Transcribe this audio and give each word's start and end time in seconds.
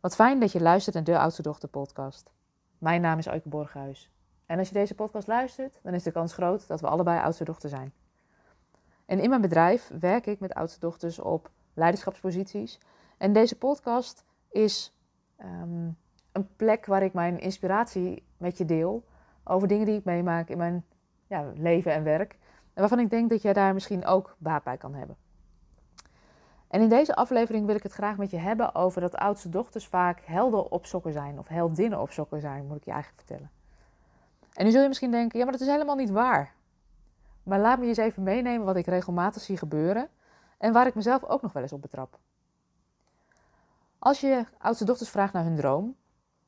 Wat 0.00 0.14
fijn 0.14 0.40
dat 0.40 0.52
je 0.52 0.60
luistert 0.60 0.94
naar 0.94 1.04
de 1.04 1.18
Oudste 1.18 1.68
podcast. 1.70 2.30
Mijn 2.78 3.00
naam 3.00 3.18
is 3.18 3.26
Euike 3.26 3.48
Borghuis. 3.48 4.10
En 4.46 4.58
als 4.58 4.68
je 4.68 4.74
deze 4.74 4.94
podcast 4.94 5.26
luistert, 5.26 5.78
dan 5.82 5.94
is 5.94 6.02
de 6.02 6.10
kans 6.10 6.32
groot 6.32 6.68
dat 6.68 6.80
we 6.80 6.86
allebei 6.86 7.20
oudste 7.20 7.44
dochter 7.44 7.68
zijn. 7.68 7.92
En 9.06 9.20
in 9.20 9.28
mijn 9.28 9.40
bedrijf 9.40 9.90
werk 10.00 10.26
ik 10.26 10.40
met 10.40 10.54
oudste 10.54 10.80
dochters 10.80 11.18
op 11.18 11.50
leiderschapsposities. 11.74 12.78
En 13.16 13.32
deze 13.32 13.58
podcast 13.58 14.24
is 14.50 14.96
ehm, 15.36 15.88
een 16.32 16.48
plek 16.56 16.86
waar 16.86 17.02
ik 17.02 17.12
mijn 17.12 17.40
inspiratie 17.40 18.22
met 18.36 18.58
je 18.58 18.64
deel 18.64 19.04
over 19.44 19.68
dingen 19.68 19.86
die 19.86 19.98
ik 19.98 20.04
meemaak 20.04 20.48
in 20.48 20.58
mijn 20.58 20.84
ja, 21.26 21.52
leven 21.54 21.92
en 21.92 22.02
werk. 22.02 22.32
En 22.74 22.80
waarvan 22.80 23.00
ik 23.00 23.10
denk 23.10 23.30
dat 23.30 23.42
jij 23.42 23.52
daar 23.52 23.74
misschien 23.74 24.04
ook 24.04 24.36
baat 24.38 24.64
bij 24.64 24.76
kan 24.76 24.94
hebben. 24.94 25.16
En 26.68 26.80
in 26.80 26.88
deze 26.88 27.14
aflevering 27.14 27.66
wil 27.66 27.74
ik 27.74 27.82
het 27.82 27.92
graag 27.92 28.16
met 28.16 28.30
je 28.30 28.36
hebben 28.36 28.74
over 28.74 29.00
dat 29.00 29.14
oudste 29.14 29.48
dochters 29.48 29.86
vaak 29.86 30.20
helden 30.24 30.70
op 30.70 30.86
sokken 30.86 31.12
zijn. 31.12 31.38
Of 31.38 31.48
heldinnen 31.48 32.00
op 32.00 32.10
sokken 32.10 32.40
zijn, 32.40 32.66
moet 32.66 32.76
ik 32.76 32.84
je 32.84 32.90
eigenlijk 32.90 33.22
vertellen. 33.26 33.50
En 34.52 34.64
nu 34.64 34.70
zul 34.70 34.82
je 34.82 34.88
misschien 34.88 35.10
denken, 35.10 35.38
ja, 35.38 35.44
maar 35.44 35.52
dat 35.52 35.62
is 35.62 35.68
helemaal 35.72 35.96
niet 35.96 36.10
waar. 36.10 36.54
Maar 37.42 37.58
laat 37.58 37.78
me 37.78 37.86
eens 37.86 37.96
even 37.96 38.22
meenemen 38.22 38.66
wat 38.66 38.76
ik 38.76 38.86
regelmatig 38.86 39.42
zie 39.42 39.56
gebeuren 39.56 40.08
en 40.58 40.72
waar 40.72 40.86
ik 40.86 40.94
mezelf 40.94 41.24
ook 41.24 41.42
nog 41.42 41.52
wel 41.52 41.62
eens 41.62 41.72
op 41.72 41.82
betrap. 41.82 42.18
Als 43.98 44.20
je 44.20 44.44
oudste 44.58 44.84
dochters 44.84 45.10
vraagt 45.10 45.32
naar 45.32 45.44
hun 45.44 45.56
droom, 45.56 45.96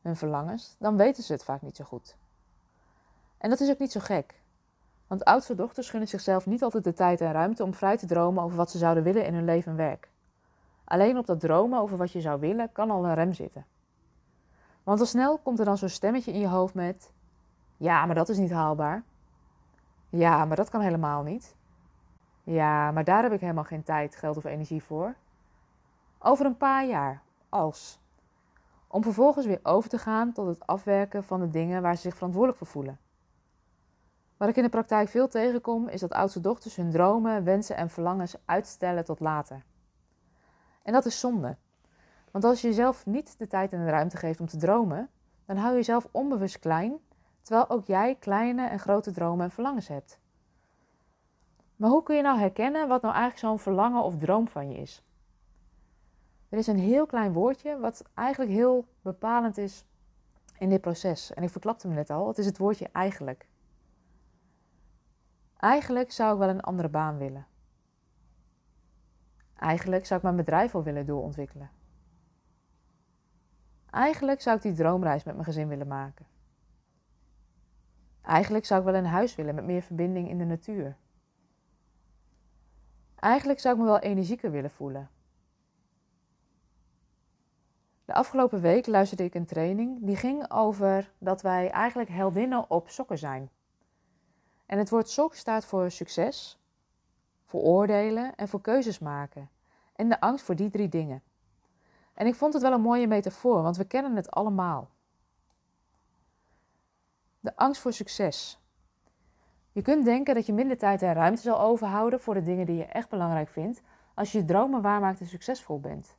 hun 0.02 0.16
verlangens, 0.16 0.76
dan 0.78 0.96
weten 0.96 1.22
ze 1.22 1.32
het 1.32 1.44
vaak 1.44 1.62
niet 1.62 1.76
zo 1.76 1.84
goed. 1.84 2.16
En 3.38 3.50
dat 3.50 3.60
is 3.60 3.70
ook 3.70 3.78
niet 3.78 3.92
zo 3.92 4.00
gek. 4.00 4.42
Want 5.06 5.24
oudste 5.24 5.54
dochters 5.54 5.90
gunnen 5.90 6.08
zichzelf 6.08 6.46
niet 6.46 6.62
altijd 6.62 6.84
de 6.84 6.92
tijd 6.92 7.20
en 7.20 7.32
ruimte 7.32 7.62
om 7.62 7.74
vrij 7.74 7.96
te 7.96 8.06
dromen 8.06 8.42
over 8.42 8.56
wat 8.56 8.70
ze 8.70 8.78
zouden 8.78 9.02
willen 9.02 9.24
in 9.24 9.34
hun 9.34 9.44
leven 9.44 9.70
en 9.70 9.76
werk. 9.76 10.09
Alleen 10.90 11.18
op 11.18 11.26
dat 11.26 11.40
dromen 11.40 11.80
over 11.80 11.96
wat 11.96 12.12
je 12.12 12.20
zou 12.20 12.40
willen 12.40 12.72
kan 12.72 12.90
al 12.90 13.04
een 13.04 13.14
rem 13.14 13.32
zitten. 13.32 13.66
Want 14.82 15.00
al 15.00 15.06
snel 15.06 15.38
komt 15.38 15.58
er 15.58 15.64
dan 15.64 15.78
zo'n 15.78 15.88
stemmetje 15.88 16.32
in 16.32 16.40
je 16.40 16.48
hoofd 16.48 16.74
met: 16.74 17.12
Ja, 17.76 18.06
maar 18.06 18.14
dat 18.14 18.28
is 18.28 18.38
niet 18.38 18.50
haalbaar. 18.50 19.02
Ja, 20.08 20.44
maar 20.44 20.56
dat 20.56 20.70
kan 20.70 20.80
helemaal 20.80 21.22
niet. 21.22 21.56
Ja, 22.42 22.90
maar 22.90 23.04
daar 23.04 23.22
heb 23.22 23.32
ik 23.32 23.40
helemaal 23.40 23.64
geen 23.64 23.82
tijd, 23.82 24.16
geld 24.16 24.36
of 24.36 24.44
energie 24.44 24.82
voor. 24.82 25.14
Over 26.18 26.46
een 26.46 26.56
paar 26.56 26.86
jaar, 26.86 27.22
als. 27.48 28.00
Om 28.86 29.02
vervolgens 29.02 29.46
weer 29.46 29.60
over 29.62 29.90
te 29.90 29.98
gaan 29.98 30.32
tot 30.32 30.46
het 30.46 30.66
afwerken 30.66 31.24
van 31.24 31.40
de 31.40 31.50
dingen 31.50 31.82
waar 31.82 31.94
ze 31.94 32.00
zich 32.00 32.14
verantwoordelijk 32.14 32.58
voor 32.58 32.66
voelen. 32.66 32.98
Wat 34.36 34.48
ik 34.48 34.56
in 34.56 34.62
de 34.62 34.68
praktijk 34.68 35.08
veel 35.08 35.28
tegenkom, 35.28 35.88
is 35.88 36.00
dat 36.00 36.12
oudste 36.12 36.40
dochters 36.40 36.76
hun 36.76 36.90
dromen, 36.90 37.44
wensen 37.44 37.76
en 37.76 37.90
verlangens 37.90 38.36
uitstellen 38.44 39.04
tot 39.04 39.20
later. 39.20 39.62
En 40.82 40.92
dat 40.92 41.04
is 41.04 41.20
zonde. 41.20 41.56
Want 42.30 42.44
als 42.44 42.60
je 42.60 42.68
jezelf 42.68 43.06
niet 43.06 43.38
de 43.38 43.46
tijd 43.46 43.72
en 43.72 43.84
de 43.84 43.90
ruimte 43.90 44.16
geeft 44.16 44.40
om 44.40 44.46
te 44.46 44.56
dromen, 44.56 45.08
dan 45.46 45.56
hou 45.56 45.70
je 45.70 45.76
jezelf 45.76 46.08
onbewust 46.10 46.58
klein, 46.58 46.98
terwijl 47.42 47.70
ook 47.70 47.86
jij 47.86 48.14
kleine 48.14 48.68
en 48.68 48.78
grote 48.78 49.10
dromen 49.10 49.44
en 49.44 49.50
verlangens 49.50 49.88
hebt. 49.88 50.18
Maar 51.76 51.90
hoe 51.90 52.02
kun 52.02 52.16
je 52.16 52.22
nou 52.22 52.38
herkennen 52.38 52.88
wat 52.88 53.02
nou 53.02 53.14
eigenlijk 53.14 53.44
zo'n 53.44 53.58
verlangen 53.58 54.02
of 54.02 54.16
droom 54.16 54.48
van 54.48 54.70
je 54.70 54.78
is? 54.78 55.04
Er 56.48 56.58
is 56.58 56.66
een 56.66 56.78
heel 56.78 57.06
klein 57.06 57.32
woordje 57.32 57.78
wat 57.78 58.04
eigenlijk 58.14 58.50
heel 58.50 58.86
bepalend 59.02 59.58
is 59.58 59.84
in 60.58 60.68
dit 60.68 60.80
proces. 60.80 61.34
En 61.34 61.42
ik 61.42 61.50
verklapte 61.50 61.86
hem 61.86 61.96
net 61.96 62.10
al, 62.10 62.28
het 62.28 62.38
is 62.38 62.46
het 62.46 62.58
woordje 62.58 62.88
eigenlijk. 62.92 63.48
Eigenlijk 65.56 66.12
zou 66.12 66.32
ik 66.32 66.38
wel 66.38 66.48
een 66.48 66.60
andere 66.60 66.88
baan 66.88 67.18
willen. 67.18 67.46
Eigenlijk 69.60 70.06
zou 70.06 70.18
ik 70.18 70.24
mijn 70.24 70.36
bedrijf 70.36 70.72
wel 70.72 70.82
willen 70.82 71.06
doorontwikkelen. 71.06 71.70
Eigenlijk 73.90 74.40
zou 74.40 74.56
ik 74.56 74.62
die 74.62 74.72
droomreis 74.72 75.24
met 75.24 75.34
mijn 75.34 75.46
gezin 75.46 75.68
willen 75.68 75.86
maken. 75.86 76.26
Eigenlijk 78.22 78.64
zou 78.64 78.80
ik 78.80 78.86
wel 78.86 78.94
een 78.94 79.06
huis 79.06 79.34
willen 79.34 79.54
met 79.54 79.64
meer 79.64 79.82
verbinding 79.82 80.28
in 80.28 80.38
de 80.38 80.44
natuur. 80.44 80.96
Eigenlijk 83.16 83.60
zou 83.60 83.74
ik 83.74 83.80
me 83.80 83.86
wel 83.86 83.98
energieker 83.98 84.50
willen 84.50 84.70
voelen. 84.70 85.10
De 88.04 88.14
afgelopen 88.14 88.60
week 88.60 88.86
luisterde 88.86 89.24
ik 89.24 89.34
een 89.34 89.46
training 89.46 89.98
die 90.00 90.16
ging 90.16 90.50
over 90.50 91.12
dat 91.18 91.42
wij 91.42 91.70
eigenlijk 91.70 92.10
heldinnen 92.10 92.70
op 92.70 92.88
sokken 92.88 93.18
zijn. 93.18 93.50
En 94.66 94.78
het 94.78 94.90
woord 94.90 95.08
sok 95.08 95.34
staat 95.34 95.64
voor 95.64 95.90
succes, 95.90 96.59
voor 97.50 97.60
oordelen 97.60 98.34
en 98.34 98.48
voor 98.48 98.60
keuzes 98.60 98.98
maken. 98.98 99.50
En 99.92 100.08
de 100.08 100.20
angst 100.20 100.44
voor 100.44 100.56
die 100.56 100.70
drie 100.70 100.88
dingen. 100.88 101.22
En 102.14 102.26
ik 102.26 102.34
vond 102.34 102.52
het 102.52 102.62
wel 102.62 102.72
een 102.72 102.80
mooie 102.80 103.06
metafoor, 103.06 103.62
want 103.62 103.76
we 103.76 103.84
kennen 103.84 104.16
het 104.16 104.30
allemaal. 104.30 104.90
De 107.40 107.56
angst 107.56 107.80
voor 107.80 107.92
succes. 107.92 108.60
Je 109.72 109.82
kunt 109.82 110.04
denken 110.04 110.34
dat 110.34 110.46
je 110.46 110.52
minder 110.52 110.78
tijd 110.78 111.02
en 111.02 111.12
ruimte 111.12 111.42
zal 111.42 111.60
overhouden 111.60 112.20
voor 112.20 112.34
de 112.34 112.42
dingen 112.42 112.66
die 112.66 112.76
je 112.76 112.84
echt 112.84 113.08
belangrijk 113.08 113.48
vindt, 113.48 113.82
als 114.14 114.32
je 114.32 114.38
je 114.38 114.44
dromen 114.44 114.82
waarmaakt 114.82 115.20
en 115.20 115.26
succesvol 115.26 115.80
bent. 115.80 116.16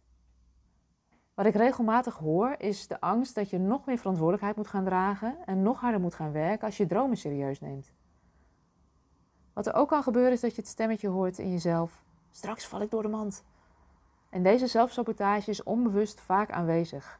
Wat 1.33 1.45
ik 1.45 1.55
regelmatig 1.55 2.17
hoor 2.17 2.55
is 2.57 2.87
de 2.87 3.01
angst 3.01 3.35
dat 3.35 3.49
je 3.49 3.59
nog 3.59 3.85
meer 3.85 3.97
verantwoordelijkheid 3.97 4.55
moet 4.55 4.67
gaan 4.67 4.85
dragen 4.85 5.37
en 5.45 5.61
nog 5.61 5.79
harder 5.79 5.99
moet 5.99 6.15
gaan 6.15 6.31
werken 6.31 6.65
als 6.65 6.77
je 6.77 6.85
dromen 6.85 7.17
serieus 7.17 7.59
neemt. 7.59 7.93
Wat 9.53 9.67
er 9.67 9.73
ook 9.73 9.89
kan 9.89 10.03
gebeuren 10.03 10.31
is 10.31 10.41
dat 10.41 10.55
je 10.55 10.61
het 10.61 10.69
stemmetje 10.69 11.07
hoort 11.07 11.37
in 11.37 11.51
jezelf: 11.51 12.03
straks 12.31 12.65
val 12.65 12.81
ik 12.81 12.89
door 12.91 13.01
de 13.01 13.07
mand. 13.07 13.43
En 14.29 14.43
deze 14.43 14.67
zelfsabotage 14.67 15.49
is 15.49 15.63
onbewust 15.63 16.21
vaak 16.21 16.51
aanwezig. 16.51 17.19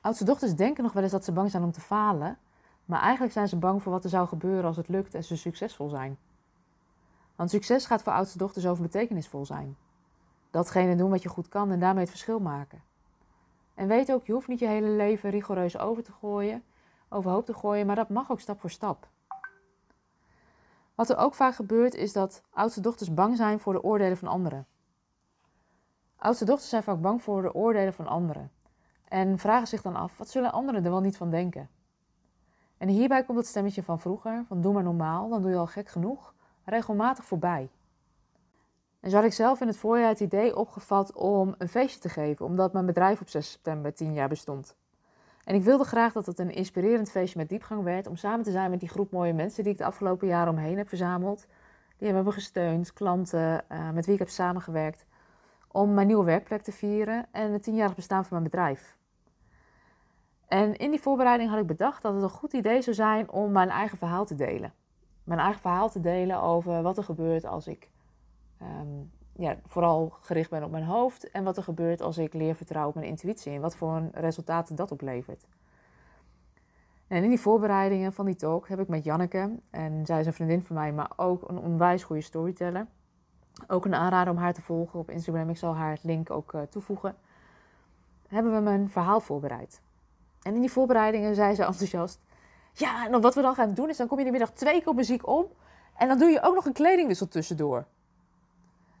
Oudste 0.00 0.24
dochters 0.24 0.54
denken 0.54 0.82
nog 0.82 0.92
wel 0.92 1.02
eens 1.02 1.12
dat 1.12 1.24
ze 1.24 1.32
bang 1.32 1.50
zijn 1.50 1.62
om 1.62 1.72
te 1.72 1.80
falen, 1.80 2.38
maar 2.84 3.00
eigenlijk 3.00 3.32
zijn 3.32 3.48
ze 3.48 3.56
bang 3.56 3.82
voor 3.82 3.92
wat 3.92 4.04
er 4.04 4.10
zou 4.10 4.28
gebeuren 4.28 4.64
als 4.64 4.76
het 4.76 4.88
lukt 4.88 5.14
en 5.14 5.24
ze 5.24 5.36
succesvol 5.36 5.88
zijn. 5.88 6.18
Want 7.36 7.50
succes 7.50 7.86
gaat 7.86 8.02
voor 8.02 8.12
oudste 8.12 8.38
dochters 8.38 8.66
over 8.66 8.82
betekenisvol 8.82 9.46
zijn. 9.46 9.76
Datgene 10.50 10.96
doen 10.96 11.10
wat 11.10 11.22
je 11.22 11.28
goed 11.28 11.48
kan 11.48 11.70
en 11.70 11.80
daarmee 11.80 12.02
het 12.02 12.10
verschil 12.10 12.40
maken. 12.40 12.82
En 13.74 13.88
weet 13.88 14.12
ook, 14.12 14.26
je 14.26 14.32
hoeft 14.32 14.48
niet 14.48 14.58
je 14.58 14.66
hele 14.66 14.88
leven 14.88 15.30
rigoureus 15.30 15.78
over 15.78 16.02
te 16.02 16.12
gooien, 16.12 16.62
overhoop 17.08 17.46
te 17.46 17.54
gooien, 17.54 17.86
maar 17.86 17.96
dat 17.96 18.08
mag 18.08 18.30
ook 18.30 18.40
stap 18.40 18.60
voor 18.60 18.70
stap. 18.70 19.08
Wat 20.94 21.10
er 21.10 21.16
ook 21.16 21.34
vaak 21.34 21.54
gebeurt 21.54 21.94
is 21.94 22.12
dat 22.12 22.42
oudste 22.50 22.80
dochters 22.80 23.14
bang 23.14 23.36
zijn 23.36 23.60
voor 23.60 23.72
de 23.72 23.82
oordelen 23.82 24.16
van 24.16 24.28
anderen. 24.28 24.66
Oudste 26.16 26.44
dochters 26.44 26.68
zijn 26.68 26.82
vaak 26.82 27.00
bang 27.00 27.22
voor 27.22 27.42
de 27.42 27.54
oordelen 27.54 27.94
van 27.94 28.06
anderen 28.06 28.50
en 29.08 29.38
vragen 29.38 29.66
zich 29.66 29.82
dan 29.82 29.96
af: 29.96 30.18
wat 30.18 30.28
zullen 30.28 30.52
anderen 30.52 30.84
er 30.84 30.90
wel 30.90 31.00
niet 31.00 31.16
van 31.16 31.30
denken? 31.30 31.68
En 32.78 32.88
hierbij 32.88 33.24
komt 33.24 33.38
het 33.38 33.46
stemmetje 33.46 33.82
van 33.82 34.00
vroeger, 34.00 34.44
van 34.46 34.60
doe 34.60 34.72
maar 34.72 34.82
normaal, 34.82 35.28
dan 35.28 35.42
doe 35.42 35.50
je 35.50 35.56
al 35.56 35.66
gek 35.66 35.88
genoeg, 35.88 36.34
regelmatig 36.64 37.24
voorbij. 37.24 37.70
En 39.00 39.10
zo 39.10 39.16
had 39.16 39.24
ik 39.24 39.32
zelf 39.32 39.60
in 39.60 39.66
het 39.66 39.76
voorjaar 39.76 40.08
het 40.08 40.20
idee 40.20 40.56
opgevat 40.56 41.12
om 41.12 41.54
een 41.58 41.68
feestje 41.68 42.00
te 42.00 42.08
geven, 42.08 42.46
omdat 42.46 42.72
mijn 42.72 42.86
bedrijf 42.86 43.20
op 43.20 43.28
6 43.28 43.50
september 43.50 43.94
10 43.94 44.12
jaar 44.12 44.28
bestond. 44.28 44.76
En 45.44 45.54
ik 45.54 45.62
wilde 45.62 45.84
graag 45.84 46.12
dat 46.12 46.26
het 46.26 46.38
een 46.38 46.50
inspirerend 46.50 47.10
feestje 47.10 47.38
met 47.38 47.48
diepgang 47.48 47.82
werd, 47.82 48.06
om 48.06 48.16
samen 48.16 48.44
te 48.44 48.50
zijn 48.50 48.70
met 48.70 48.80
die 48.80 48.88
groep 48.88 49.10
mooie 49.10 49.32
mensen 49.32 49.62
die 49.62 49.72
ik 49.72 49.78
de 49.78 49.84
afgelopen 49.84 50.28
jaren 50.28 50.52
omheen 50.52 50.76
heb 50.76 50.88
verzameld. 50.88 51.46
Die 51.96 52.06
hebben 52.06 52.24
me 52.24 52.32
gesteund, 52.32 52.92
klanten 52.92 53.64
uh, 53.72 53.90
met 53.90 54.04
wie 54.04 54.14
ik 54.14 54.20
heb 54.20 54.28
samengewerkt, 54.28 55.06
om 55.68 55.94
mijn 55.94 56.06
nieuwe 56.06 56.24
werkplek 56.24 56.62
te 56.62 56.72
vieren 56.72 57.26
en 57.30 57.52
het 57.52 57.62
tienjarig 57.62 57.94
bestaan 57.94 58.24
van 58.24 58.38
mijn 58.38 58.50
bedrijf. 58.50 58.96
En 60.48 60.76
in 60.76 60.90
die 60.90 61.00
voorbereiding 61.00 61.50
had 61.50 61.60
ik 61.60 61.66
bedacht 61.66 62.02
dat 62.02 62.14
het 62.14 62.22
een 62.22 62.28
goed 62.28 62.52
idee 62.52 62.82
zou 62.82 62.96
zijn 62.96 63.30
om 63.30 63.52
mijn 63.52 63.68
eigen 63.68 63.98
verhaal 63.98 64.24
te 64.24 64.34
delen. 64.34 64.72
Mijn 65.24 65.40
eigen 65.40 65.60
verhaal 65.60 65.90
te 65.90 66.00
delen 66.00 66.42
over 66.42 66.82
wat 66.82 66.96
er 66.96 67.04
gebeurt 67.04 67.44
als 67.44 67.66
ik 67.66 67.90
um, 68.62 69.10
ja, 69.36 69.56
vooral 69.66 70.12
gericht 70.20 70.50
ben 70.50 70.64
op 70.64 70.70
mijn 70.70 70.84
hoofd. 70.84 71.30
En 71.30 71.44
wat 71.44 71.56
er 71.56 71.62
gebeurt 71.62 72.00
als 72.00 72.18
ik 72.18 72.34
leer 72.34 72.54
vertrouwen 72.54 72.94
op 72.94 73.00
mijn 73.00 73.10
intuïtie. 73.10 73.52
En 73.52 73.60
wat 73.60 73.76
voor 73.76 74.02
resultaten 74.12 74.76
dat 74.76 74.90
oplevert. 74.90 75.46
En 77.06 77.22
in 77.22 77.28
die 77.28 77.40
voorbereidingen 77.40 78.12
van 78.12 78.26
die 78.26 78.36
talk 78.36 78.68
heb 78.68 78.80
ik 78.80 78.88
met 78.88 79.04
Janneke, 79.04 79.50
en 79.70 80.06
zij 80.06 80.20
is 80.20 80.26
een 80.26 80.32
vriendin 80.32 80.62
van 80.62 80.76
mij, 80.76 80.92
maar 80.92 81.10
ook 81.16 81.48
een 81.48 81.58
onwijs 81.58 82.02
goede 82.02 82.22
storyteller. 82.22 82.86
Ook 83.66 83.84
een 83.84 83.94
aanrader 83.94 84.32
om 84.32 84.38
haar 84.38 84.54
te 84.54 84.62
volgen 84.62 84.98
op 84.98 85.10
Instagram. 85.10 85.48
Ik 85.48 85.56
zal 85.56 85.74
haar 85.74 85.90
het 85.90 86.04
link 86.04 86.30
ook 86.30 86.52
uh, 86.52 86.62
toevoegen. 86.62 87.16
Hebben 88.28 88.54
we 88.54 88.60
mijn 88.60 88.90
verhaal 88.90 89.20
voorbereid. 89.20 89.80
En 90.42 90.54
in 90.54 90.60
die 90.60 90.70
voorbereidingen 90.70 91.34
zei 91.34 91.54
ze 91.54 91.64
enthousiast: 91.64 92.20
Ja, 92.72 93.06
en 93.06 93.20
wat 93.20 93.34
we 93.34 93.42
dan 93.42 93.54
gaan 93.54 93.74
doen 93.74 93.88
is: 93.88 93.96
dan 93.96 94.06
kom 94.06 94.18
je 94.18 94.24
de 94.24 94.30
middag 94.30 94.50
twee 94.50 94.78
keer 94.78 94.88
op 94.88 94.96
muziek 94.96 95.26
om. 95.26 95.46
En 95.96 96.08
dan 96.08 96.18
doe 96.18 96.28
je 96.28 96.42
ook 96.42 96.54
nog 96.54 96.64
een 96.64 96.72
kledingwissel 96.72 97.28
tussendoor. 97.28 97.86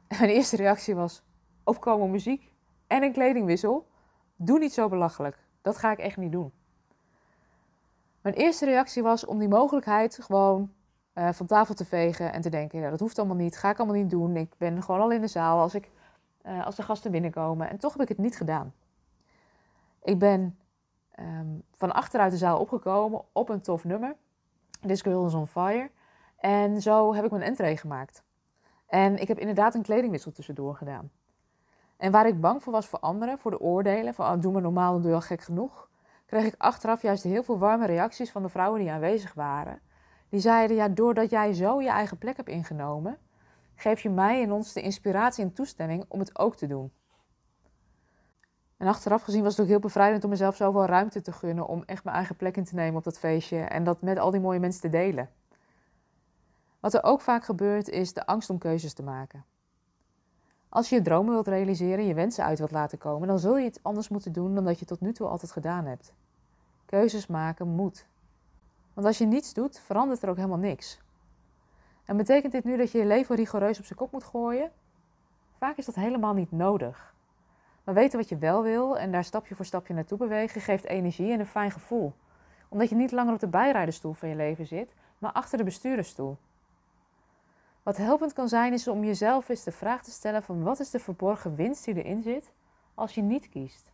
Mijn 0.08 0.30
eerste 0.30 0.56
reactie 0.56 0.94
was: 0.94 1.22
opkomen 1.64 2.10
muziek 2.10 2.52
en 2.86 3.02
een 3.02 3.12
kledingwissel. 3.12 3.86
Doe 4.36 4.58
niet 4.58 4.72
zo 4.72 4.88
belachelijk. 4.88 5.38
Dat 5.60 5.78
ga 5.78 5.92
ik 5.92 5.98
echt 5.98 6.16
niet 6.16 6.32
doen. 6.32 6.52
Mijn 8.20 8.34
eerste 8.34 8.64
reactie 8.64 9.02
was 9.02 9.24
om 9.26 9.38
die 9.38 9.48
mogelijkheid 9.48 10.18
gewoon 10.22 10.72
uh, 11.14 11.32
van 11.32 11.46
tafel 11.46 11.74
te 11.74 11.84
vegen 11.84 12.32
en 12.32 12.40
te 12.40 12.50
denken: 12.50 12.80
ja, 12.80 12.90
dat 12.90 13.00
hoeft 13.00 13.18
allemaal 13.18 13.36
niet, 13.36 13.56
ga 13.56 13.70
ik 13.70 13.78
allemaal 13.78 13.96
niet 13.96 14.10
doen. 14.10 14.36
Ik 14.36 14.54
ben 14.58 14.82
gewoon 14.82 15.00
al 15.00 15.10
in 15.10 15.20
de 15.20 15.26
zaal 15.26 15.60
als, 15.60 15.74
ik, 15.74 15.90
uh, 16.46 16.66
als 16.66 16.76
de 16.76 16.82
gasten 16.82 17.10
binnenkomen. 17.10 17.70
En 17.70 17.78
toch 17.78 17.92
heb 17.92 18.02
ik 18.02 18.08
het 18.08 18.18
niet 18.18 18.36
gedaan. 18.36 18.74
Ik 20.02 20.18
ben 20.18 20.58
ehm, 21.10 21.46
van 21.74 21.92
achteruit 21.94 22.30
de 22.30 22.36
zaal 22.36 22.60
opgekomen 22.60 23.24
op 23.32 23.48
een 23.48 23.60
tof 23.60 23.84
nummer. 23.84 24.16
This 24.80 25.02
Girl 25.02 25.26
is 25.26 25.34
on 25.34 25.46
Fire. 25.46 25.90
En 26.36 26.82
zo 26.82 27.14
heb 27.14 27.24
ik 27.24 27.30
mijn 27.30 27.42
entree 27.42 27.76
gemaakt. 27.76 28.22
En 28.94 29.18
ik 29.18 29.28
heb 29.28 29.38
inderdaad 29.38 29.74
een 29.74 29.82
kledingwissel 29.82 30.32
tussendoor 30.32 30.76
gedaan. 30.76 31.10
En 31.96 32.12
waar 32.12 32.26
ik 32.26 32.40
bang 32.40 32.62
voor 32.62 32.72
was 32.72 32.86
voor 32.86 32.98
anderen, 32.98 33.38
voor 33.38 33.50
de 33.50 33.60
oordelen, 33.60 34.14
van 34.14 34.34
oh, 34.34 34.40
doe 34.40 34.52
maar 34.52 34.62
normaal, 34.62 34.92
dan 34.92 35.00
doe 35.00 35.10
je 35.10 35.16
al 35.16 35.22
gek 35.22 35.40
genoeg, 35.40 35.88
kreeg 36.26 36.44
ik 36.44 36.54
achteraf 36.58 37.02
juist 37.02 37.22
heel 37.22 37.42
veel 37.42 37.58
warme 37.58 37.86
reacties 37.86 38.30
van 38.30 38.42
de 38.42 38.48
vrouwen 38.48 38.80
die 38.80 38.90
aanwezig 38.90 39.34
waren. 39.34 39.80
Die 40.28 40.40
zeiden, 40.40 40.76
ja, 40.76 40.88
doordat 40.88 41.30
jij 41.30 41.52
zo 41.52 41.80
je 41.80 41.88
eigen 41.88 42.18
plek 42.18 42.36
hebt 42.36 42.48
ingenomen, 42.48 43.18
geef 43.74 44.00
je 44.00 44.10
mij 44.10 44.42
en 44.42 44.52
ons 44.52 44.72
de 44.72 44.80
inspiratie 44.80 45.44
en 45.44 45.52
toestemming 45.52 46.04
om 46.08 46.18
het 46.18 46.38
ook 46.38 46.56
te 46.56 46.66
doen. 46.66 46.92
En 48.76 48.86
achteraf 48.86 49.22
gezien 49.22 49.42
was 49.42 49.52
het 49.52 49.60
ook 49.60 49.70
heel 49.70 49.78
bevrijdend 49.78 50.24
om 50.24 50.30
mezelf 50.30 50.56
zoveel 50.56 50.84
ruimte 50.84 51.20
te 51.20 51.32
gunnen 51.32 51.66
om 51.66 51.82
echt 51.86 52.04
mijn 52.04 52.16
eigen 52.16 52.36
plek 52.36 52.56
in 52.56 52.64
te 52.64 52.74
nemen 52.74 52.96
op 52.96 53.04
dat 53.04 53.18
feestje 53.18 53.58
en 53.58 53.84
dat 53.84 54.02
met 54.02 54.18
al 54.18 54.30
die 54.30 54.40
mooie 54.40 54.60
mensen 54.60 54.80
te 54.80 54.88
delen. 54.88 55.30
Wat 56.84 56.94
er 56.94 57.04
ook 57.04 57.20
vaak 57.20 57.44
gebeurt 57.44 57.88
is 57.88 58.12
de 58.12 58.26
angst 58.26 58.50
om 58.50 58.58
keuzes 58.58 58.92
te 58.92 59.02
maken. 59.02 59.44
Als 60.68 60.88
je 60.88 60.94
je 60.94 61.02
dromen 61.02 61.32
wilt 61.32 61.48
realiseren, 61.48 62.06
je 62.06 62.14
wensen 62.14 62.44
uit 62.44 62.58
wilt 62.58 62.70
laten 62.70 62.98
komen, 62.98 63.28
dan 63.28 63.38
zul 63.38 63.56
je 63.56 63.64
het 63.64 63.78
anders 63.82 64.08
moeten 64.08 64.32
doen 64.32 64.54
dan 64.54 64.64
dat 64.64 64.78
je 64.78 64.84
tot 64.84 65.00
nu 65.00 65.12
toe 65.12 65.26
altijd 65.26 65.52
gedaan 65.52 65.84
hebt. 65.84 66.14
Keuzes 66.86 67.26
maken 67.26 67.68
moet. 67.68 68.06
Want 68.94 69.06
als 69.06 69.18
je 69.18 69.26
niets 69.26 69.54
doet, 69.54 69.80
verandert 69.80 70.22
er 70.22 70.28
ook 70.28 70.36
helemaal 70.36 70.58
niks. 70.58 71.00
En 72.04 72.16
betekent 72.16 72.52
dit 72.52 72.64
nu 72.64 72.76
dat 72.76 72.92
je 72.92 72.98
je 72.98 73.06
leven 73.06 73.36
rigoureus 73.36 73.78
op 73.78 73.84
zijn 73.84 73.98
kop 73.98 74.12
moet 74.12 74.24
gooien? 74.24 74.70
Vaak 75.58 75.76
is 75.76 75.86
dat 75.86 75.94
helemaal 75.94 76.34
niet 76.34 76.52
nodig. 76.52 77.14
Maar 77.84 77.94
weten 77.94 78.18
wat 78.18 78.28
je 78.28 78.38
wel 78.38 78.62
wil 78.62 78.98
en 78.98 79.12
daar 79.12 79.24
stapje 79.24 79.54
voor 79.54 79.64
stapje 79.64 79.94
naartoe 79.94 80.18
bewegen, 80.18 80.60
geeft 80.60 80.84
energie 80.84 81.32
en 81.32 81.40
een 81.40 81.46
fijn 81.46 81.70
gevoel. 81.70 82.12
Omdat 82.68 82.88
je 82.88 82.94
niet 82.94 83.12
langer 83.12 83.34
op 83.34 83.40
de 83.40 83.48
bijrijderstoel 83.48 84.12
van 84.12 84.28
je 84.28 84.36
leven 84.36 84.66
zit, 84.66 84.94
maar 85.18 85.32
achter 85.32 85.58
de 85.58 85.64
bestuurdersstoel. 85.64 86.36
Wat 87.84 87.96
helpend 87.96 88.32
kan 88.32 88.48
zijn 88.48 88.72
is 88.72 88.88
om 88.88 89.04
jezelf 89.04 89.48
eens 89.48 89.64
de 89.64 89.72
vraag 89.72 90.02
te 90.02 90.10
stellen 90.10 90.42
van 90.42 90.62
wat 90.62 90.80
is 90.80 90.90
de 90.90 90.98
verborgen 90.98 91.54
winst 91.54 91.84
die 91.84 92.02
erin 92.02 92.22
zit 92.22 92.52
als 92.94 93.14
je 93.14 93.22
niet 93.22 93.48
kiest. 93.48 93.92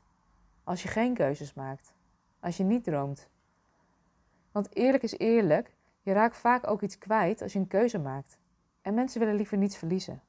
Als 0.64 0.82
je 0.82 0.88
geen 0.88 1.14
keuzes 1.14 1.54
maakt. 1.54 1.92
Als 2.40 2.56
je 2.56 2.64
niet 2.64 2.84
droomt. 2.84 3.28
Want 4.52 4.74
eerlijk 4.76 5.02
is 5.02 5.18
eerlijk, 5.18 5.74
je 6.00 6.12
raakt 6.12 6.36
vaak 6.36 6.66
ook 6.66 6.82
iets 6.82 6.98
kwijt 6.98 7.42
als 7.42 7.52
je 7.52 7.58
een 7.58 7.66
keuze 7.66 7.98
maakt. 7.98 8.38
En 8.82 8.94
mensen 8.94 9.20
willen 9.20 9.34
liever 9.34 9.58
niets 9.58 9.76
verliezen. 9.76 10.22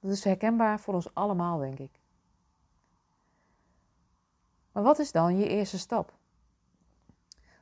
Dat 0.00 0.10
is 0.10 0.24
herkenbaar 0.24 0.80
voor 0.80 0.94
ons 0.94 1.14
allemaal, 1.14 1.58
denk 1.58 1.78
ik. 1.78 2.00
Maar 4.72 4.82
wat 4.82 4.98
is 4.98 5.12
dan 5.12 5.38
je 5.38 5.48
eerste 5.48 5.78
stap? 5.78 6.12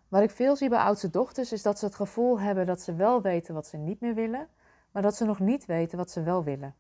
Wat 0.09 0.23
ik 0.23 0.31
veel 0.31 0.57
zie 0.57 0.69
bij 0.69 0.79
oudste 0.79 1.11
dochters 1.11 1.53
is 1.53 1.63
dat 1.63 1.79
ze 1.79 1.85
het 1.85 1.95
gevoel 1.95 2.41
hebben 2.41 2.67
dat 2.67 2.81
ze 2.81 2.95
wel 2.95 3.23
weten 3.23 3.55
wat 3.55 3.67
ze 3.67 3.77
niet 3.77 4.01
meer 4.01 4.15
willen, 4.15 4.49
maar 4.97 5.05
dat 5.05 5.17
ze 5.17 5.25
nog 5.25 5.39
niet 5.39 5.67
weten 5.67 5.99
wat 5.99 6.11
ze 6.11 6.23
wel 6.23 6.45
willen. 6.45 6.75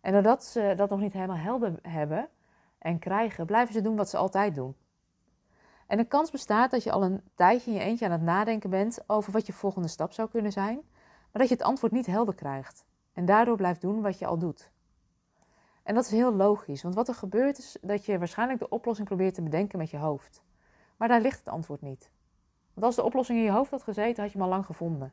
En 0.00 0.12
doordat 0.12 0.44
ze 0.44 0.72
dat 0.76 0.90
nog 0.90 1.00
niet 1.00 1.12
helemaal 1.12 1.36
helder 1.36 1.78
hebben 1.82 2.28
en 2.78 2.98
krijgen, 2.98 3.46
blijven 3.46 3.74
ze 3.74 3.80
doen 3.80 3.96
wat 3.96 4.08
ze 4.10 4.16
altijd 4.16 4.54
doen. 4.54 4.76
En 5.86 5.96
de 5.96 6.04
kans 6.04 6.30
bestaat 6.30 6.70
dat 6.70 6.82
je 6.82 6.92
al 6.92 7.04
een 7.04 7.22
tijdje 7.34 7.70
in 7.70 7.76
je 7.76 7.82
eentje 7.82 8.04
aan 8.04 8.10
het 8.10 8.22
nadenken 8.22 8.70
bent 8.70 9.04
over 9.06 9.32
wat 9.32 9.46
je 9.46 9.52
volgende 9.52 9.88
stap 9.88 10.12
zou 10.12 10.28
kunnen 10.28 10.52
zijn, 10.52 10.74
maar 11.04 11.40
dat 11.40 11.48
je 11.48 11.54
het 11.54 11.62
antwoord 11.62 11.92
niet 11.92 12.06
helder 12.06 12.34
krijgt 12.34 12.84
en 13.12 13.24
daardoor 13.24 13.56
blijft 13.56 13.80
doen 13.80 14.00
wat 14.00 14.18
je 14.18 14.26
al 14.26 14.38
doet. 14.38 14.70
En 15.82 15.94
dat 15.94 16.04
is 16.04 16.10
heel 16.10 16.32
logisch, 16.32 16.82
want 16.82 16.94
wat 16.94 17.08
er 17.08 17.14
gebeurt 17.14 17.58
is 17.58 17.76
dat 17.80 18.04
je 18.04 18.18
waarschijnlijk 18.18 18.58
de 18.58 18.68
oplossing 18.68 19.08
probeert 19.08 19.34
te 19.34 19.42
bedenken 19.42 19.78
met 19.78 19.90
je 19.90 19.98
hoofd. 19.98 20.42
Maar 20.96 21.08
daar 21.08 21.20
ligt 21.20 21.38
het 21.38 21.48
antwoord 21.48 21.82
niet. 21.82 22.10
Want 22.72 22.86
als 22.86 22.96
de 22.96 23.04
oplossing 23.04 23.38
in 23.38 23.44
je 23.44 23.50
hoofd 23.50 23.70
had 23.70 23.82
gezeten, 23.82 24.22
had 24.22 24.32
je 24.32 24.38
hem 24.38 24.46
al 24.46 24.52
lang 24.52 24.66
gevonden. 24.66 25.12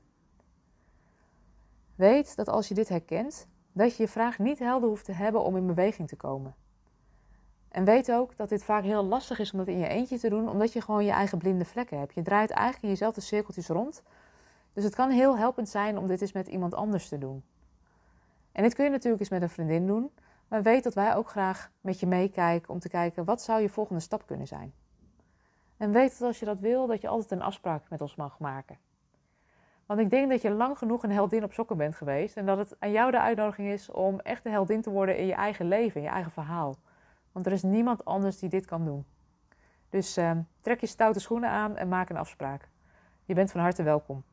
Weet 1.98 2.36
dat 2.36 2.50
als 2.50 2.68
je 2.68 2.74
dit 2.74 2.90
herkent, 2.90 3.48
dat 3.72 3.96
je 3.96 4.04
je 4.04 4.10
vraag 4.10 4.40
niet 4.40 4.60
helder 4.60 4.90
hoeft 4.90 5.06
te 5.06 5.12
hebben 5.12 5.44
om 5.44 5.58
in 5.58 5.68
beweging 5.68 6.08
te 6.08 6.16
komen. 6.16 6.56
En 7.70 7.84
weet 7.84 8.12
ook 8.12 8.36
dat 8.36 8.50
dit 8.50 8.64
vaak 8.64 8.84
heel 8.84 9.04
lastig 9.04 9.40
is 9.40 9.52
om 9.52 9.58
dat 9.58 9.68
in 9.68 9.78
je 9.78 9.88
eentje 9.88 10.18
te 10.18 10.30
doen, 10.30 10.50
omdat 10.50 10.74
je 10.74 10.82
gewoon 10.82 11.06
je 11.06 11.12
eigen 11.12 11.38
blinde 11.38 11.66
vlekken 11.66 12.00
hebt. 12.00 12.14
Je 12.14 12.22
draait 12.22 12.50
eigenlijk 12.50 12.84
in 12.84 12.90
jezelf 12.90 13.14
de 13.14 13.22
cirkeltjes 13.22 13.68
rond. 13.68 14.04
Dus 14.74 14.84
het 14.84 14.96
kan 14.96 15.10
heel 15.10 15.38
helpend 15.38 15.70
zijn 15.70 15.98
om 15.98 16.08
dit 16.08 16.22
eens 16.22 16.32
met 16.32 16.48
iemand 16.48 16.74
anders 16.74 17.08
te 17.08 17.18
doen. 17.18 17.44
En 18.52 18.64
dit 18.64 18.74
kun 18.74 18.84
je 18.84 18.92
natuurlijk 18.92 19.20
eens 19.20 19.30
met 19.30 19.42
een 19.42 19.50
vriendin 19.50 19.88
doen, 19.88 20.12
maar 20.48 20.64
weet 20.64 20.84
dat 20.84 20.94
wij 20.94 21.16
ook 21.16 21.30
graag 21.30 21.72
met 21.82 22.00
je 22.00 22.08
meekijken 22.08 22.70
om 22.70 22.80
te 22.80 22.90
kijken 22.90 23.26
wat 23.26 23.42
zou 23.42 23.62
je 23.62 23.70
volgende 23.70 24.02
stap 24.02 24.26
kunnen 24.26 24.48
zijn. 24.48 24.74
En 25.78 25.92
weet 25.92 26.12
dat 26.12 26.28
als 26.28 26.40
je 26.40 26.46
dat 26.46 26.60
wil, 26.60 26.88
dat 26.88 27.02
je 27.02 27.08
altijd 27.08 27.32
een 27.32 27.46
afspraak 27.46 27.90
met 27.90 28.02
ons 28.02 28.16
mag 28.16 28.40
maken. 28.40 28.78
Want 29.88 30.00
ik 30.00 30.10
denk 30.10 30.30
dat 30.30 30.42
je 30.42 30.52
lang 30.52 30.78
genoeg 30.78 31.04
een 31.04 31.12
heldin 31.12 31.44
op 31.44 31.54
sokken 31.54 31.78
bent 31.78 31.96
geweest 31.96 32.38
en 32.38 32.46
dat 32.46 32.58
het 32.58 32.76
aan 32.80 32.92
jou 32.92 33.12
de 33.12 33.20
uitnodiging 33.20 33.68
is 33.68 33.92
om 33.92 34.20
echt 34.20 34.46
een 34.46 34.52
heldin 34.52 34.82
te 34.82 34.90
worden 34.90 35.18
in 35.18 35.26
je 35.26 35.34
eigen 35.34 35.68
leven, 35.68 35.96
in 35.96 36.08
je 36.08 36.14
eigen 36.14 36.32
verhaal. 36.32 36.78
Want 37.32 37.46
er 37.46 37.52
is 37.52 37.64
niemand 37.64 38.06
anders 38.06 38.40
die 38.40 38.50
dit 38.50 38.66
kan 38.66 38.86
doen. 38.86 39.06
Dus 39.90 40.18
uh, 40.18 40.32
trek 40.62 40.80
je 40.80 40.88
stoute 40.88 41.20
schoenen 41.20 41.50
aan 41.50 41.76
en 41.76 41.88
maak 41.88 42.10
een 42.10 42.18
afspraak. 42.18 42.70
Je 43.26 43.34
bent 43.34 43.52
van 43.52 43.62
harte 43.62 43.84
welkom. 43.84 44.24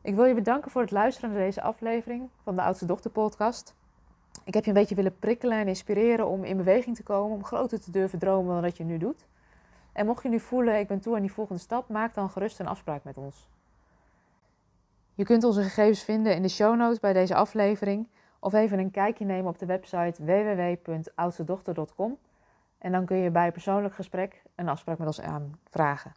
Ik 0.00 0.14
wil 0.14 0.24
je 0.24 0.34
bedanken 0.34 0.70
voor 0.70 0.80
het 0.80 0.90
luisteren 0.90 1.30
naar 1.30 1.38
deze 1.38 1.62
aflevering 1.62 2.28
van 2.42 2.56
de 2.56 2.62
Oudste 2.62 2.86
Dochter 2.86 3.10
podcast. 3.10 3.74
Ik 4.44 4.54
heb 4.54 4.64
je 4.64 4.70
een 4.70 4.76
beetje 4.76 4.94
willen 4.94 5.18
prikkelen 5.18 5.58
en 5.58 5.68
inspireren 5.68 6.28
om 6.28 6.44
in 6.44 6.56
beweging 6.56 6.96
te 6.96 7.02
komen, 7.02 7.36
om 7.36 7.44
groter 7.44 7.80
te 7.80 7.90
durven 7.90 8.18
dromen 8.18 8.52
dan 8.52 8.62
dat 8.62 8.76
je 8.76 8.84
nu 8.84 8.98
doet. 8.98 9.26
En 9.98 10.06
mocht 10.06 10.22
je 10.22 10.28
nu 10.28 10.40
voelen, 10.40 10.78
ik 10.78 10.86
ben 10.86 11.00
toe 11.00 11.14
aan 11.14 11.20
die 11.20 11.32
volgende 11.32 11.60
stap, 11.60 11.88
maak 11.88 12.14
dan 12.14 12.30
gerust 12.30 12.60
een 12.60 12.66
afspraak 12.66 13.04
met 13.04 13.16
ons. 13.16 13.48
Je 15.14 15.24
kunt 15.24 15.44
onze 15.44 15.62
gegevens 15.62 16.02
vinden 16.02 16.34
in 16.34 16.42
de 16.42 16.48
show 16.48 16.76
notes 16.76 17.00
bij 17.00 17.12
deze 17.12 17.34
aflevering 17.34 18.08
of 18.38 18.52
even 18.52 18.78
een 18.78 18.90
kijkje 18.90 19.24
nemen 19.24 19.50
op 19.50 19.58
de 19.58 19.66
website 19.66 20.24
www.oudstedochter.com 20.24 22.18
en 22.78 22.92
dan 22.92 23.04
kun 23.04 23.16
je 23.16 23.30
bij 23.30 23.52
persoonlijk 23.52 23.94
gesprek 23.94 24.42
een 24.54 24.68
afspraak 24.68 24.98
met 24.98 25.06
ons 25.06 25.20
aanvragen. 25.20 26.12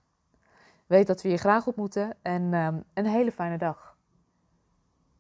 Weet 0.86 1.08
dat 1.08 1.22
we 1.22 1.30
je 1.30 1.38
graag 1.38 1.68
ontmoeten 1.68 2.18
en 2.22 2.54
um, 2.54 2.84
een 2.94 3.06
hele 3.06 3.32
fijne 3.32 3.58
dag. 3.58 3.98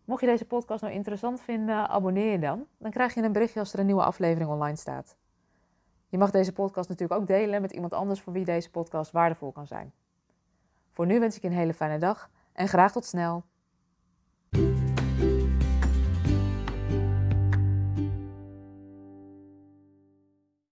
Mocht 0.06 0.22
je 0.22 0.28
deze 0.28 0.46
podcast 0.46 0.81
nou 0.81 0.94
interessant 0.94 1.42
vinden, 1.42 1.90
abonneer 1.90 2.31
je 2.31 2.40
dan. 2.40 2.66
Dan 2.78 2.92
krijg 2.92 3.14
je 3.14 3.21
een 3.21 3.31
berichtje 3.31 3.59
als 3.59 3.74
er 3.74 3.80
een 3.80 3.85
nieuwe 3.85 4.04
aflevering 4.04 4.50
online 4.50 4.78
staat. 4.78 5.16
Je 6.11 6.18
mag 6.18 6.31
deze 6.31 6.53
podcast 6.53 6.89
natuurlijk 6.89 7.21
ook 7.21 7.27
delen 7.27 7.61
met 7.61 7.71
iemand 7.71 7.94
anders 7.94 8.21
voor 8.21 8.33
wie 8.33 8.45
deze 8.45 8.69
podcast 8.69 9.11
waardevol 9.11 9.51
kan 9.51 9.68
zijn. 9.68 9.94
Voor 10.91 11.06
nu 11.06 11.19
wens 11.19 11.35
ik 11.35 11.41
je 11.41 11.47
een 11.47 11.53
hele 11.53 11.73
fijne 11.73 11.97
dag 11.97 12.30
en 12.53 12.68
graag 12.68 12.91
tot 12.91 13.06
snel. 13.06 13.44